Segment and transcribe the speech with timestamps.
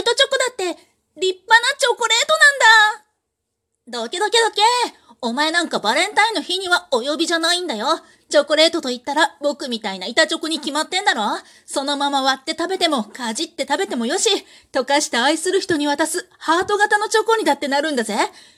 [0.00, 0.64] イトチョコだって
[1.20, 2.32] 立派なチョコレート
[3.92, 4.04] なんだ。
[4.04, 4.62] どけどけどけ。
[5.22, 8.00] お前なんかバレンタインの日にはお呼びじゃないんだよ。
[8.30, 11.22] チョコレートと言ったら僕みたいな板チョコに決まってんだろ
[11.66, 14.30] そのまま割って食べても、かじって食べてもよし、
[14.72, 18.16] 溶かして愛する人に渡すハート型のチョコにだってなるんだぜ。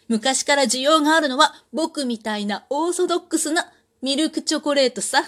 [0.08, 3.72] 昔から需要があるのは僕みたいなオーソドックスな
[4.02, 5.24] ミルクチョコレートさ。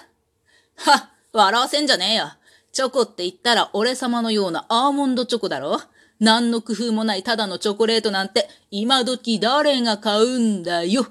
[0.76, 2.32] は、笑わせんじゃねえよ。
[2.70, 5.80] チョコって言ったら俺様のようなアーモンドチョコだろ
[6.20, 11.06] 何の工夫もないただのチョコレートなんて今時誰が買うんだよ。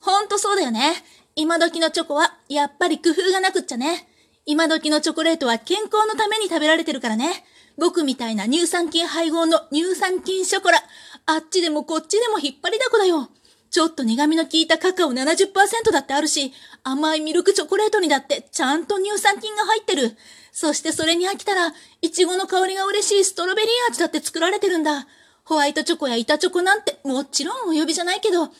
[0.00, 0.94] ほんとそうだよね。
[1.36, 4.08] 今時のチョコはやっぱり工夫がなくっちゃね。
[4.44, 7.44] 今時のチョコレートは健康のために食べられてるからね。
[7.78, 10.82] 僕みたいな乳酸菌配合の乳酸菌ショコラ。
[11.26, 13.28] あっちでもこっちでも引っ張りだこだよ。
[13.72, 16.52] ちょっと苦味の効いたカカオ70%だってあるし、
[16.84, 20.14] 甘いミルクチョコレートにだってちゃんと乳酸菌が入ってる。
[20.52, 21.72] そしてそれに飽きたら、
[22.02, 25.06] イチゴの香りが嬉しいストロベリー味だって作られてるんだ。
[25.44, 28.50] ホワイトチョコや板チョコなんてもちろんお呼びじゃないけど、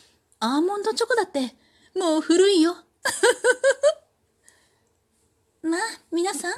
[0.41, 1.55] アーモンドチョコだって
[1.95, 2.75] もう古いよ。
[5.61, 6.55] まあ、皆さん、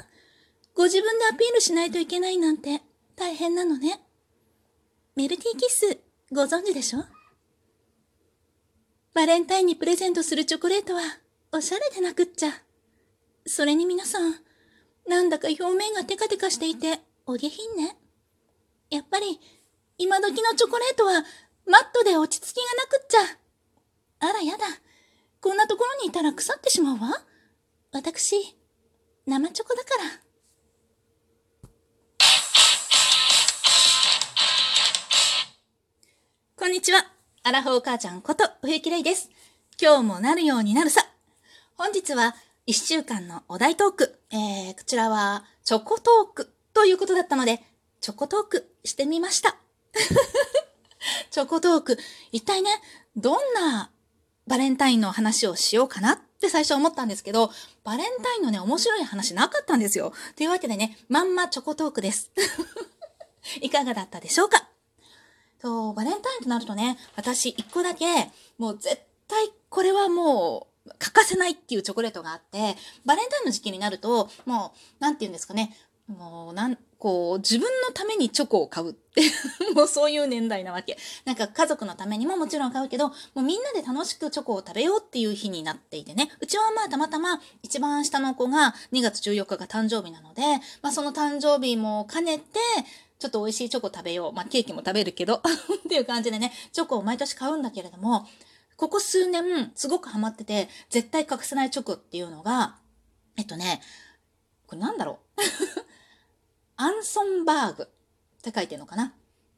[0.73, 2.81] ご自分でアピールしないといけないなんて
[3.17, 4.01] 大変なのね。
[5.17, 5.97] メルティーキッス、
[6.31, 7.14] ご存知でしょ？
[9.15, 11.01] バレンタインにプレゼントするチョコレートは、
[11.53, 12.49] おしゃれでなくっちゃ。
[13.47, 14.35] それに皆さん、
[15.07, 17.95] なんだか表面がテカテカしていて、お下品ね。
[18.89, 19.39] やっぱり、
[19.97, 21.23] 今時のチョコレートは、
[21.65, 24.27] マットで落ち着きがなくっちゃ。
[24.27, 24.65] あらやだ。
[25.39, 27.23] こんなところにいたら腐ってしまうわ。
[27.93, 28.57] 私、
[29.25, 30.24] 生チョコだから。
[37.47, 39.29] アラフォー母ちゃんこと冬木玲です。
[39.79, 41.01] 今日もなるようになるさ。
[41.77, 42.33] 本日は
[42.65, 44.19] 1週間のお題トーク。
[44.31, 47.61] えー、こちらはチョコトークということだったので、
[48.01, 49.57] チョコトークしてみました。
[51.29, 51.99] チョコトーク。
[52.31, 52.81] 一体ね、
[53.15, 53.91] どんな
[54.47, 57.51] バレンタインの話をしようかなって最初思ったんですけど、
[57.83, 60.13] バレンタインのね、面白い話なかったんですよ。
[60.35, 62.31] というわけでね、まんまチョコトークです。
[63.61, 64.67] いかがだったでしょうか？
[65.61, 68.05] と、バレンタインとなるとね、私一個だけ、
[68.57, 75.75] もう絶対これはもう欠かせないっていうチョコレートがあって、バレンタインの時期になると、もう、なんて言うんですかね、
[76.07, 79.21] もう、なん、こう、自分のためにチョコを買うって
[79.73, 80.97] もうそういう年代なわけ。
[81.25, 86.29] なんか家族のためにももちろん買うけど、もうみんなで楽しくチョコを食べようっていう日になっていてね。
[86.39, 90.41] うちはまあたまたま一番下の子が2月14日が誕生日なので、
[90.81, 92.59] まあその誕生日も兼ねて、
[93.17, 94.33] ちょっと美味しいチョコ食べよう。
[94.33, 95.41] まあ、ケーキも食べるけど っ
[95.89, 98.27] ていう感じでね、チョコを毎年買うんだけれども、
[98.77, 102.75] ここ数年、すごくハマってて、絶対欠かせないチョコっていうのが、
[103.37, 103.81] えっとね、
[104.67, 105.84] これなんだろう？
[106.77, 107.87] アンソンバーグっ
[108.41, 109.13] て書いてるのかな？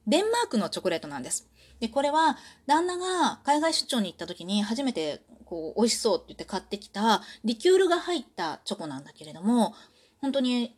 [0.06, 1.50] デンマークのチョコレートなんです。
[1.80, 9.74] で、これは、旦那が海外出張に行った時に初めて、こう、美味しそうって言って買ってきた、リキュールが入ったチョコなんだけれども、
[10.20, 10.76] 本当に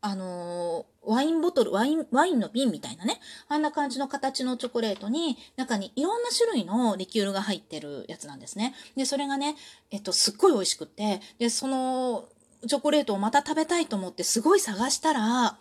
[0.00, 8.74] あのー、ワインボトル、ワイン、ワインの瓶みたいなね、あんな感じの形のチョコレートに、中にいろんな種類のリキュールが入ってるやつなんですね。
[8.96, 9.56] で、それがね、
[9.90, 12.28] えっと、すっごい美味しくって、で、その、
[12.66, 15.58] チョコレートをまた食べたいと思ってすごい探したら、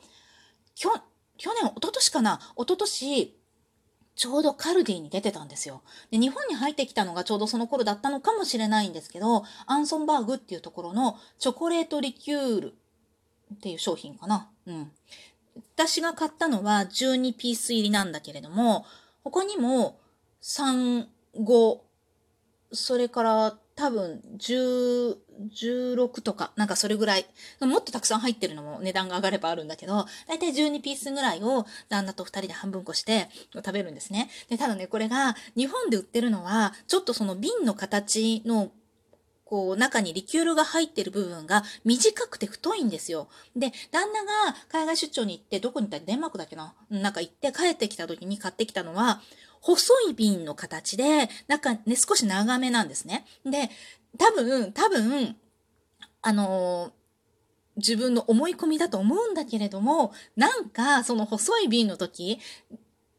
[0.75, 0.91] きょ、
[1.37, 2.39] 去年、一昨年かな？
[2.55, 3.35] 一昨年、
[4.15, 5.81] ちょうどカルディに出てたんですよ。
[6.09, 12.73] で、日本に入ってきたのがちょうどその頃だったのかもしれないんですけど、アンソンバーグっていうところのチョコレートリキュール
[13.53, 14.49] っていう商品かな？
[14.65, 14.91] うん。
[15.75, 18.85] 私が買ったのは12ピース入りなんだけれども、
[19.23, 19.99] 他にも
[20.41, 21.07] 3、
[21.37, 21.77] 5、
[22.71, 25.17] それから多分10、
[25.51, 27.25] 16とか、なんかそれぐらい、
[27.59, 34.29] もっとたくさん入ってるのも値段が上がればあるんだけど、だいたい12ピースぐらいを旦那と2人で半分こして食べるんですね。
[34.49, 38.71] で、ただね、これが日本で売ってるのは、ちょっとその瓶の形の
[39.45, 43.29] こう、中にリキュールが入ってる部分が短くて太いんですよ。
[43.55, 44.31] で、旦那が
[44.67, 46.73] 海外出張に行って、どこに行ったデンマークだっけな？
[46.89, 49.21] なんか行って帰ってきた時に買ってきたのは、
[49.61, 53.25] 細い瓶の形で、なんかね、少し長めなんですね。
[53.45, 53.69] で、
[54.17, 55.35] 多分、多分、
[56.21, 56.91] あのー
[57.77, 62.39] 自分の思い込みだと思うんだけれども、なんかその細い瓶の時、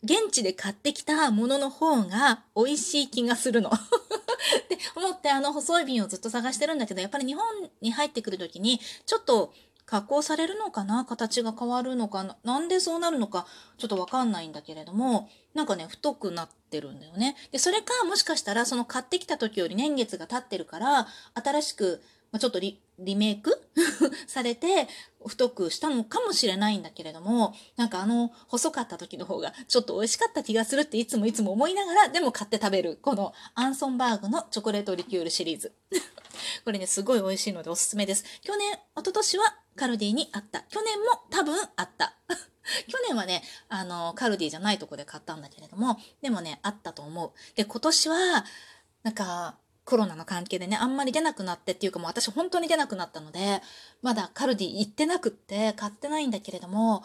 [0.03, 3.71] 現地で買ってきたものの方が美味しい気がするの。
[3.75, 7.45] って思ってあの細い瓶をずっと探してるんだけど、やっぱり日本
[7.81, 9.53] に入ってくるときに、ちょっと
[9.85, 11.05] 加工されるのかな？
[11.05, 12.25] 形が変わるのか？
[12.25, 13.47] ななんでそうなるのか？
[13.79, 17.37] ちょっとわかんないんだけれども、なんかね、太くなってるんだよね。
[17.51, 22.03] で、それかもしかしたらその買ってきた時より年月が経ってるから、新しく
[22.37, 23.63] まあ、ちょっとリメイク？
[24.29, 24.89] されて
[25.27, 35.73] 太くしたのかもしれないんだけれども、なんかあの細かった時の方がちょっと美味しかった気がするっていつもいつも思いながら、でも買って食べる、このアンソンバーグのチョコレートリキュールシリーズ。
[36.67, 38.25] これね、すごい美味しいのでおすすめです。
[38.43, 40.61] 去年、一昨年はカルディにあった。
[40.69, 42.15] 去年も多分あった。
[42.87, 47.33] 去年はね、あの、カルディじゃないとこで買ったんだけれども、でもね、あったと思う。
[47.55, 48.45] で、今年は、
[49.05, 49.57] なんか、
[49.87, 53.63] コロナの関係でね、あんまり出なくなってっていうかもう私本当に出なくなったので、
[54.03, 57.05] まだカルディ行ってなくって買ってないんだけれども、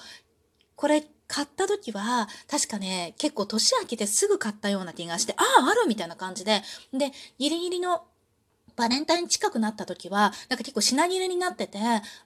[0.76, 8.04] これ買った時は、確かね、結構年明けてすぐ買ったような気がして、ああ、あるみたいな感じで、で、ギリギリの
[8.76, 11.78] バレンタイン近くなった時は、なんか結構品切れになってて、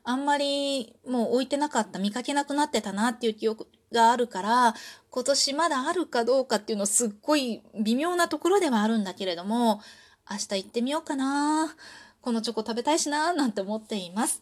[0.06, 4.74] あんまりもう置いてなかった、見かけなくなってたなっていう記憶があるから、
[5.10, 9.82] 今年まだあるかどうかっていうのすっごい微妙なところではあるんだけれども、
[10.30, 11.76] 明日行ってみようかな。
[12.22, 14.42] このチョコ食べたいしな、なんて思っています。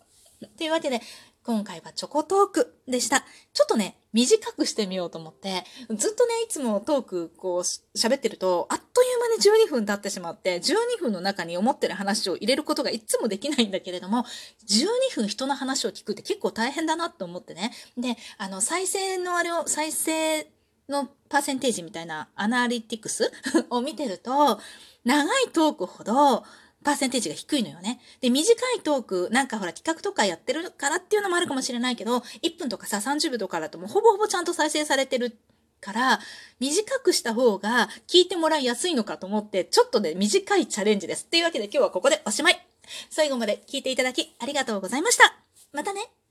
[0.57, 1.01] というわけで、
[1.43, 3.25] 今回はチョコトークでした。
[3.51, 7.59] ちょっとね、短くしてみようと思って、ずっとね、いつもトークこう
[7.97, 14.25] 喋ってると、あっという間に12分経ってしまって、12分の中に思ってる話を入れることがいつもできないんだけれども、
[14.69, 17.73] 12分人の話を聞くって結構大変だなと思ってね。
[17.97, 20.47] で、あの、再生のあれを、再生
[20.87, 23.31] のパーセンテージみたいなアナリティクス？
[23.71, 24.59] を見てると、
[25.03, 26.43] 長いトークほど、
[26.83, 27.99] パーセンテージが低いのよね。
[28.21, 35.35] で、短いトーク、なんかほら企画とかやってるからっていうのもあるかもしれないけど、1分とかさ、30秒とかだともうほぼほぼちゃんと再生されてる
[35.81, 36.19] から、
[36.59, 41.25] 短くした方が聞いてもらいやすいのかと思って、ちょっとね、短いチャレンジです。
[41.25, 42.67] というわけで今日はここでおしまい。
[43.09, 45.35] 最後まで聞いていただきありがとうございました。
[45.71, 46.22] またね。